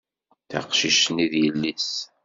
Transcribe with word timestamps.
Taqcict-nni 0.49 1.25
d 1.31 1.33
yelli-s 1.41 1.91